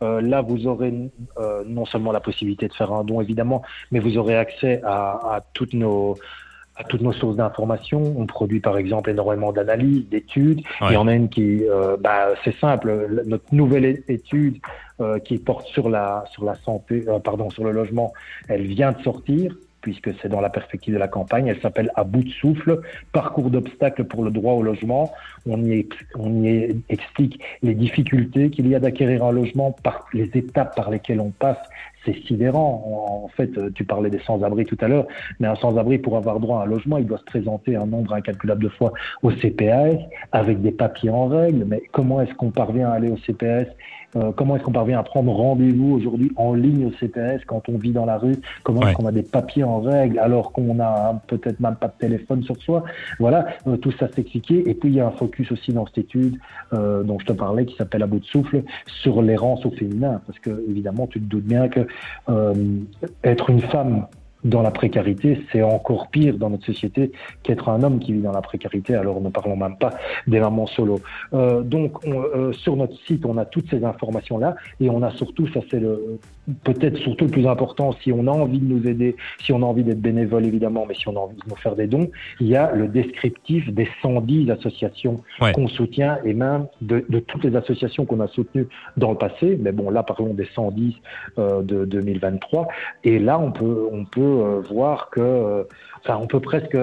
Euh, 0.04 0.22
là, 0.22 0.42
vous 0.42 0.68
aurez 0.68 0.94
non 1.66 1.86
seulement 1.86 2.12
la 2.12 2.20
possibilité 2.20 2.68
de 2.68 2.74
faire 2.74 2.92
un 2.92 3.04
don, 3.04 3.22
évidemment, 3.22 3.64
mais 3.92 4.00
vous 4.00 4.18
aurez 4.18 4.36
accès 4.36 4.82
à 4.86 5.42
toutes 5.54 5.74
nos 5.74 6.18
à 6.78 6.84
toutes 6.84 7.02
nos 7.02 7.14
sources 7.14 7.36
d'informations. 7.36 8.16
On 8.18 8.26
produit 8.26 8.60
par 8.60 8.78
exemple 8.78 9.10
énormément 9.10 9.52
d'analyses, 9.52 10.08
d'études. 10.10 10.62
Il 10.82 10.94
y 10.94 10.98
en 10.98 11.08
a 11.08 11.14
une 11.14 11.30
qui, 11.30 11.68
euh, 11.68 11.98
bah, 12.00 12.30
c'est 12.44 12.56
simple, 12.58 13.24
notre 13.26 13.54
nouvelle 13.54 14.04
étude 14.08 14.58
euh, 15.02 15.20
qui 15.20 15.38
porte 15.38 15.68
sur 15.68 15.90
la 15.90 16.24
sur 16.32 16.44
la 16.46 16.56
santé, 16.56 17.04
euh, 17.08 17.20
pardon, 17.20 17.50
sur 17.50 17.64
le 17.64 17.72
logement, 17.72 18.14
elle 18.48 18.66
vient 18.66 18.92
de 18.92 19.02
sortir 19.02 19.56
puisque 19.82 20.10
c'est 20.22 20.28
dans 20.28 20.42
la 20.42 20.50
perspective 20.50 20.94
de 20.94 21.00
la 21.00 21.08
campagne. 21.08 21.48
Elle 21.48 21.62
s'appelle 21.62 21.92
À 21.96 22.04
bout 22.04 22.24
de 22.24 22.30
souffle, 22.30 22.82
parcours 23.14 23.50
d'obstacles 23.50 24.04
pour 24.04 24.24
le 24.24 24.32
droit 24.32 24.54
au 24.54 24.62
logement. 24.62 25.14
On 25.46 25.64
y, 25.64 25.88
on 26.16 26.44
y 26.44 26.84
explique 26.90 27.40
les 27.62 27.74
difficultés 27.74 28.50
qu'il 28.50 28.68
y 28.68 28.76
a 28.76 28.80
d'acquérir 28.80 29.24
un 29.24 29.32
logement, 29.32 29.72
par 29.72 30.08
les 30.14 30.30
étapes 30.34 30.76
par 30.76 30.90
lesquelles 30.90 31.22
on 31.22 31.30
passe 31.30 31.60
c'est 32.08 32.26
sidérant. 32.26 33.26
En 33.26 33.28
fait, 33.28 33.52
tu 33.74 33.84
parlais 33.84 34.10
des 34.10 34.20
sans-abri 34.20 34.66
tout 34.66 34.78
à 34.82 34.88
l'heure, 34.88 35.06
mais 35.40 35.48
un 35.48 35.56
sans-abri 35.56 35.98
pour 35.98 36.18
avoir 36.18 36.40
droit 36.40 36.62
à 36.62 36.64
un 36.64 36.66
logement, 36.66 36.98
il 36.98 37.06
doit 37.06 37.20
se 37.20 37.26
présenter 37.26 37.76
un 37.76 37.86
nombre 37.86 38.14
incalculable 38.14 38.64
de 38.64 38.70
fois 38.70 38.94
au 39.22 39.32
CPAS 39.32 39.98
avec 40.32 40.62
des 40.62 40.72
papiers 40.72 41.10
en 41.10 41.28
règle. 41.28 41.66
Mais 41.66 41.84
comment 41.92 42.22
est-ce 42.22 42.34
qu'on 42.36 42.52
parvient 42.52 42.90
à 42.90 42.94
aller 42.94 43.10
au 43.10 43.18
CPAS 43.18 43.68
euh, 44.16 44.32
comment 44.32 44.56
est-ce 44.56 44.64
qu'on 44.64 44.72
parvient 44.72 45.00
à 45.00 45.04
prendre 45.04 45.32
rendez-vous 45.34 45.94
aujourd'hui 45.94 46.32
en 46.38 46.54
ligne 46.54 46.86
au 46.86 46.92
CPS 46.92 47.44
quand 47.46 47.68
on 47.68 47.78
vit 47.78 47.92
dans 47.92 48.06
la 48.06 48.18
rue? 48.18 48.36
Comment 48.64 48.82
est-ce 48.84 48.96
qu'on 48.96 49.06
a 49.06 49.12
des 49.12 49.24
papiers 49.24 49.64
en 49.64 49.82
règle 49.82 50.18
alors 50.20 50.54
qu'on 50.54 50.80
a 50.80 51.22
peut-être 51.28 51.60
même 51.60 51.76
pas 51.76 51.88
de 51.88 51.98
téléphone 52.00 52.42
sur 52.44 52.56
soi? 52.58 52.84
Voilà, 53.20 53.48
euh, 53.68 53.76
tout 53.76 53.92
ça 53.92 54.08
s'expliquer. 54.12 54.70
Et 54.70 54.74
puis 54.74 54.90
il 54.90 54.96
y 54.96 55.02
a 55.02 55.08
un 55.08 55.12
focus 55.12 55.52
aussi 55.52 55.74
dans 55.74 55.86
cette 55.88 55.98
étude 55.98 56.38
euh, 56.74 57.04
dont 57.04 57.20
je 57.20 57.26
te 57.26 57.34
parlais 57.34 57.66
qui 57.66 57.76
s'appelle 57.76 58.02
à 58.02 58.08
bout 58.08 58.20
de 58.20 58.26
souffle 58.26 58.64
sur 58.86 59.22
l'errance 59.22 59.66
au 59.66 59.72
féminin, 59.72 60.22
parce 60.26 60.40
que 60.40 60.64
évidemment 60.70 61.08
tu 61.08 61.20
te 61.20 61.26
doutes 61.26 61.46
bien 61.46 61.68
que 61.68 61.82
être 63.24 63.50
une 63.50 63.62
femme 63.62 64.08
dans 64.44 64.62
la 64.62 64.72
précarité, 64.72 65.42
c'est 65.52 65.62
encore 65.62 66.10
pire 66.10 66.38
dans 66.38 66.50
notre 66.50 66.66
société 66.66 67.12
qu'être 67.44 67.70
un 67.70 67.84
homme 67.84 68.00
qui 68.00 68.14
vit 68.14 68.22
dans 68.22 68.32
la 68.32 68.42
précarité. 68.42 68.96
Alors 68.96 69.20
ne 69.22 69.30
parlons 69.30 69.56
même 69.56 69.78
pas 69.78 69.94
des 70.26 70.40
mamans 70.40 70.68
solo. 70.68 71.02
Euh, 71.34 71.62
donc 71.62 72.06
euh, 72.06 72.54
sur 72.54 72.76
notre 72.76 72.98
site, 73.06 73.26
on 73.26 73.38
a 73.38 73.46
toutes 73.46 73.70
ces 73.70 73.84
informations 73.84 74.38
là 74.38 74.56
et 74.80 74.90
on 74.90 75.02
a 75.02 75.12
surtout, 75.12 75.48
ça 75.48 75.60
c'est 75.70 75.80
le 75.80 76.20
peut-être 76.64 76.98
surtout 76.98 77.26
le 77.26 77.32
plus 77.32 77.48
important, 77.48 77.92
si 78.02 78.12
on 78.12 78.28
a 78.28 78.32
envie 78.32 78.60
de 78.60 78.66
nous 78.66 78.88
aider, 78.88 79.16
si 79.40 79.52
on 79.52 79.58
a 79.58 79.66
envie 79.66 79.84
d'être 79.84 80.02
bénévole 80.02 80.46
évidemment, 80.46 80.86
mais 80.88 80.96
si 80.96 81.08
on 81.08 81.16
a 81.16 81.20
envie 81.20 81.36
de 81.36 81.50
nous 81.50 81.56
faire 81.56 81.76
des 81.76 81.88
dons, 81.88 82.10
il 82.40 82.48
y 82.48 82.56
a 82.56 82.72
le 82.74 82.88
descriptif 82.88 83.70
des 83.72 83.88
110 84.02 84.50
associations 84.52 85.22
qu'on 85.54 85.68
soutient 85.68 86.20
et 86.24 86.34
même 86.34 86.68
de, 86.82 87.06
de 87.10 87.20
toutes 87.20 87.44
les 87.44 87.56
associations 87.56 88.06
qu'on 88.06 88.20
a 88.20 88.28
soutenues 88.28 88.68
dans 88.96 89.12
le 89.12 89.18
passé. 89.18 89.58
Mais 89.60 89.72
bon, 89.72 89.90
là 89.90 90.04
parlons 90.04 90.34
des 90.34 90.48
110 90.54 90.96
euh, 91.38 91.62
de 91.62 91.86
2023 91.86 92.68
et 93.04 93.20
là 93.20 93.40
on 93.40 93.52
peut 93.52 93.88
on 93.92 94.06
peut 94.06 94.22
euh, 94.22 94.62
voir 94.70 95.10
que, 95.10 95.20
euh, 95.20 95.64
enfin, 96.00 96.18
on 96.22 96.28
peut 96.28 96.40
presque 96.40 96.78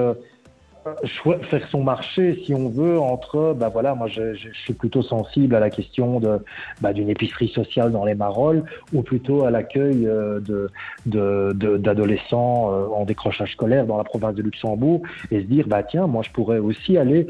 faire 1.50 1.68
son 1.70 1.82
marché 1.82 2.42
si 2.44 2.54
on 2.54 2.68
veut 2.68 2.98
entre 2.98 3.54
bah 3.54 3.68
voilà 3.68 3.94
moi 3.94 4.06
je, 4.06 4.34
je, 4.34 4.48
suis 4.52 4.74
plutôt 4.74 5.02
sensible 5.02 5.54
à 5.54 5.60
la 5.60 5.70
question 5.70 6.20
de 6.20 6.38
bah, 6.80 6.92
d'une 6.92 7.08
épicerie 7.08 7.48
sociale 7.48 7.90
dans 7.90 8.04
les 8.04 8.14
Marolles 8.14 8.64
ou 8.92 9.02
plutôt 9.02 9.44
à 9.44 9.50
l'accueil 9.50 10.06
euh, 10.06 10.40
de 10.40 11.52
d'adolescents 11.78 12.70
de, 12.70 12.86
en 12.92 13.04
décrochage 13.04 13.52
scolaire 13.52 13.86
dans 13.86 13.96
la 13.96 14.04
province 14.04 14.34
de 14.34 14.42
Luxembourg 14.42 15.02
et 15.30 15.40
se 15.40 15.46
dire 15.46 15.66
bah 15.66 15.82
tiens 15.82 16.06
moi 16.06 16.22
je 16.22 16.30
pourrais 16.30 16.58
aussi 16.58 16.98
aller 16.98 17.26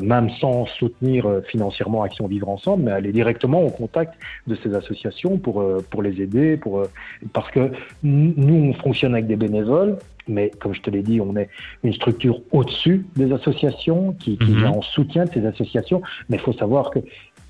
même 0.00 0.30
sans 0.40 0.66
soutenir 0.66 1.26
financièrement 1.48 2.02
Action 2.04 2.28
Vivre 2.28 2.48
Ensemble 2.48 2.84
mais 2.84 2.92
aller 2.92 3.12
directement 3.12 3.62
au 3.62 3.70
contact 3.70 4.14
de 4.46 4.54
ces 4.62 4.74
associations 4.74 5.38
pour 5.38 5.64
pour 5.90 6.02
les 6.02 6.22
aider 6.22 6.56
pour 6.56 6.84
parce 7.32 7.50
que 7.50 7.72
nous 8.04 8.70
on 8.70 8.74
fonctionne 8.74 9.14
avec 9.14 9.26
des 9.26 9.36
bénévoles 9.36 9.98
mais 10.28 10.50
comme 10.60 10.74
je 10.74 10.82
te 10.82 10.90
l'ai 10.90 11.02
dit, 11.02 11.20
on 11.20 11.36
est 11.36 11.48
une 11.82 11.92
structure 11.92 12.40
au-dessus 12.52 13.06
des 13.16 13.32
associations 13.32 14.12
qui, 14.12 14.38
qui 14.38 14.52
mhm. 14.52 14.66
en 14.66 14.82
soutien 14.82 15.24
de 15.24 15.30
ces 15.30 15.46
associations. 15.46 16.02
Mais 16.28 16.36
il 16.36 16.42
faut 16.42 16.52
savoir 16.52 16.90
que 16.90 17.00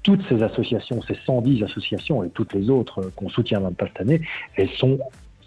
toutes 0.02 0.22
ces 0.28 0.42
associations, 0.42 1.00
ces 1.02 1.16
110 1.26 1.62
associations 1.62 2.24
et 2.24 2.30
toutes 2.30 2.52
les 2.54 2.70
autres 2.70 3.00
euh, 3.00 3.12
qu'on 3.14 3.28
soutient 3.28 3.60
même 3.60 3.74
pas 3.74 3.86
cette 3.86 4.00
année, 4.00 4.20
elles 4.56 4.70
sont 4.70 4.98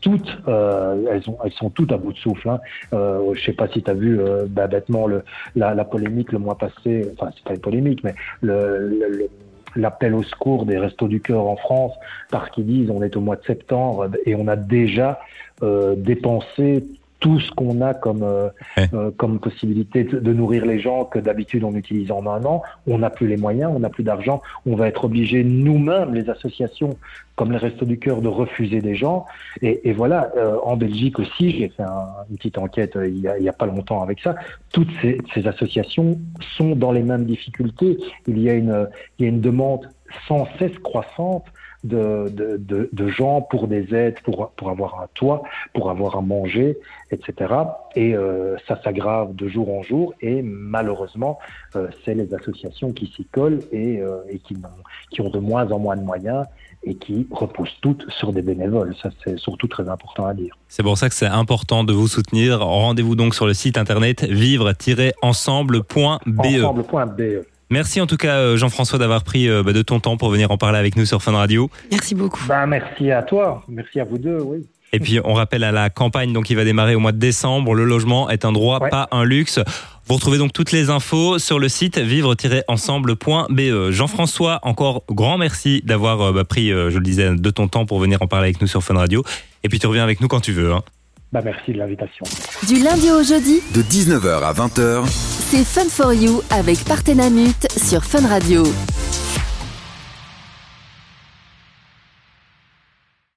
toutes, 0.02 0.38
euh, 0.48 1.04
elles, 1.12 1.28
ont, 1.30 1.38
elles 1.44 1.52
sont 1.54 1.72
toutes 1.72 1.92
à 1.92 1.98
bout 1.98 2.14
de 2.14 2.18
souffle. 2.18 2.48
Hein. 2.50 2.60
Euh, 2.94 3.34
je 3.34 3.44
sais 3.44 3.54
pas 3.54 3.68
si 3.68 3.82
tu 3.82 3.90
as 3.90 3.96
vu 3.96 4.20
euh, 4.20 4.46
bah, 4.48 4.68
bêtement 4.68 5.08
le, 5.08 5.24
la, 5.56 5.74
la, 5.74 5.84
polémique 5.84 6.32
le 6.32 6.38
mois 6.38 6.58
passé, 6.58 7.10
enfin 7.14 7.32
c'est 7.36 7.44
pas 7.44 7.56
une 7.56 7.60
polémique, 7.60 8.04
mais 8.04 8.14
le, 8.42 9.28
l'appel 9.76 10.14
au 10.14 10.24
secours 10.24 10.66
des 10.66 10.78
Restos 10.78 11.08
du 11.08 11.22
Cœur 11.22 11.48
en 11.48 11.56
France 11.56 11.94
parce 12.30 12.50
qu'ils 12.52 12.66
disent 12.66 12.90
on 12.90 13.02
est 13.02 13.16
au 13.18 13.22
mois 13.22 13.36
de 13.36 13.44
septembre 13.46 14.10
et 14.26 14.36
on 14.36 14.48
a 14.48 14.56
déjà 14.56 15.20
euh, 15.64 15.96
dépensé 15.96 16.86
tout 17.26 17.40
ce 17.40 17.50
qu'on 17.54 17.82
a 17.82 17.96
comme, 17.96 18.22
euh, 18.22 18.50
euh, 18.94 19.10
comme 19.18 19.40
possibilité 19.40 20.04
de, 20.04 20.32
nourrir 20.32 20.64
les 20.64 20.80
gens 20.80 21.06
que 21.06 21.18
d'habitude 21.18 21.64
on 21.64 21.74
utilise 21.74 22.12
en 22.12 22.28
un 22.28 22.46
an. 22.46 22.62
On 22.86 23.00
n'a 23.00 23.10
plus 23.10 23.26
les 23.26 23.36
moyens, 23.36 23.72
on 23.76 23.80
n'a 23.80 23.90
plus 23.90 24.04
d'argent. 24.04 24.44
On 24.68 24.76
va 24.76 24.88
être 24.88 25.06
obligé 25.06 25.44
nous-mêmes, 25.44 26.14
les 26.14 26.30
associations 26.30 27.00
comme 27.36 27.52
les 27.52 27.58
Restos 27.58 27.88
du 27.88 27.98
Cœur, 27.98 28.22
de 28.22 28.28
refuser 28.28 28.80
des 28.80 28.94
gens. 28.94 29.26
Et, 29.64 29.90
et 29.90 29.94
voilà, 29.94 30.32
euh, 30.38 30.58
en 30.64 30.78
Belgique 30.78 31.18
aussi, 31.18 31.50
j'ai 31.50 31.70
fait 31.70 31.84
une 32.30 32.38
petite 32.38 32.60
enquête 32.60 32.96
il 32.96 33.28
n'y 33.42 33.50
a, 33.50 33.54
pas 33.54 33.66
longtemps 33.66 34.04
avec 34.04 34.20
ça. 34.20 34.36
Toutes 34.72 34.92
ces, 35.02 35.18
ces, 35.34 35.48
associations 35.48 36.20
sont 36.56 36.76
dans 36.76 36.92
les 36.92 37.02
mêmes 37.02 37.26
difficultés. 37.26 37.98
Il 38.28 38.38
y 38.38 38.52
a 38.52 38.54
une, 38.54 38.88
il 39.18 39.24
y 39.24 39.26
a 39.26 39.30
une 39.30 39.42
demande 39.42 39.90
sans 40.28 40.48
cesse 40.60 40.78
croissante 40.78 41.46
de, 41.86 42.58
de, 42.58 42.90
de, 42.92 43.08
gens 43.08 43.42
pour 43.42 43.68
des 43.68 43.94
aides, 43.94 44.20
pour, 44.24 44.50
pour 44.52 44.70
avoir 44.70 45.02
un 45.02 45.08
toit, 45.14 45.44
pour 45.74 45.90
avoir 45.90 46.18
à 46.18 46.22
manger, 46.22 46.78
etc. 47.12 47.54
Et 47.96 48.16
euh, 48.16 48.58
ça 48.68 48.82
s'aggrave 48.84 49.36
de 49.36 49.48
jour 49.48 49.70
en 49.70 49.84
jour 49.84 50.14
et 50.22 50.42
malheureusement, 50.42 51.40
euh, 51.76 51.88
c'est 52.04 52.16
les 52.16 52.34
associations 52.34 52.92
qui 52.92 53.12
s'y 53.16 53.26
collent 53.26 53.62
et, 53.72 54.00
euh, 54.00 54.18
et 54.30 54.40
qui, 54.40 54.56
ont, 54.56 54.70
qui 55.12 55.22
ont 55.22 55.30
de 55.30 55.40
moins 55.40 55.72
en 55.72 55.80
moins 55.80 55.96
de 55.96 56.04
moyens 56.04 56.46
et 56.84 56.96
qui 56.96 57.28
reposent 57.32 57.78
toutes 57.82 58.10
sur 58.12 58.34
des 58.34 58.42
bénévoles. 58.42 58.96
Ça, 59.02 59.10
c'est 59.24 59.38
surtout 59.38 59.68
très 59.68 59.88
important 59.90 60.26
à 60.26 60.34
dire. 60.34 60.58
C'est 60.68 60.84
pour 60.84 60.98
ça 60.98 61.10
que 61.10 61.16
c'est 61.16 61.26
important 61.26 61.84
de 61.84 61.94
vous 61.94 62.08
soutenir. 62.08 62.62
Rendez-vous 62.62 63.16
donc 63.16 63.36
sur 63.36 63.46
le 63.46 63.54
site 63.54 63.78
internet 63.78 64.24
vivre-ensemble.be. 64.24 65.12
Ensemble.be. 65.22 67.46
Merci 67.70 68.00
en 68.00 68.06
tout 68.06 68.18
cas 68.18 68.38
euh, 68.38 68.58
Jean-François 68.58 69.00
d'avoir 69.00 69.24
pris 69.24 69.50
euh, 69.50 69.64
bah, 69.64 69.74
de 69.74 69.82
ton 69.82 70.00
temps 70.00 70.18
pour 70.18 70.30
venir 70.30 70.52
en 70.52 70.58
parler 70.58 70.78
avec 70.78 70.96
nous 70.96 71.06
sur 71.06 71.24
Fun 71.24 71.32
Radio. 71.32 71.70
Merci 71.92 72.14
beaucoup. 72.14 72.42
Bah, 72.48 72.66
merci 72.68 73.12
à 73.12 73.24
toi, 73.24 73.64
merci 73.68 74.00
à 74.00 74.04
vous 74.04 74.18
deux, 74.18 74.40
oui. 74.40 74.66
Et 74.94 75.00
puis 75.00 75.20
on 75.24 75.34
rappelle 75.34 75.64
à 75.64 75.72
la 75.72 75.90
campagne 75.90 76.32
donc 76.32 76.46
qui 76.46 76.56
va 76.56 76.64
démarrer 76.64 76.96
au 76.96 77.00
mois 77.00 77.12
de 77.12 77.18
décembre. 77.18 77.74
Le 77.74 77.84
logement 77.84 78.30
est 78.30 78.46
un 78.46 78.52
droit, 78.52 78.80
pas 78.80 79.08
un 79.12 79.26
luxe. 79.26 79.60
Vous 80.08 80.16
retrouvez 80.16 80.38
donc 80.38 80.54
toutes 80.54 80.72
les 80.72 80.90
infos 80.90 81.40
sur 81.40 81.58
le 81.58 81.68
site 81.68 81.98
vivre-ensemble.be. 81.98 83.92
Jean-François, 83.92 84.60
encore 84.62 85.04
grand 85.10 85.38
merci 85.38 85.82
d'avoir 85.84 86.22
euh, 86.22 86.32
bah, 86.32 86.44
pris, 86.46 86.70
je 86.70 86.98
le 86.98 87.04
disais, 87.04 87.36
de 87.36 87.50
ton 87.50 87.68
temps 87.68 87.86
pour 87.86 88.00
venir 88.00 88.22
en 88.22 88.28
parler 88.28 88.50
avec 88.50 88.62
nous 88.62 88.68
sur 88.68 88.84
Fun 88.84 88.94
Radio. 88.94 89.24
Et 89.64 89.70
puis 89.70 89.80
tu 89.80 89.88
reviens 89.88 90.04
avec 90.04 90.22
nous 90.22 90.28
quand 90.28 90.40
tu 90.40 90.54
veux. 90.54 90.72
Hein. 90.72 90.84
Bah, 91.32 91.42
merci 91.44 91.74
de 91.74 91.78
l'invitation. 91.78 92.26
Du 92.68 92.82
lundi 92.82 93.12
au 93.12 93.24
jeudi, 93.24 93.60
de 93.74 93.82
19h 93.82 94.44
à 94.44 94.54
20h, 94.54 95.06
c'est 95.08 95.66
Fun 95.66 95.90
for 95.90 96.14
You 96.14 96.42
avec 96.50 96.84
Partenamut 96.86 97.68
sur 97.78 98.04
Fun 98.04 98.26
Radio. 98.28 98.64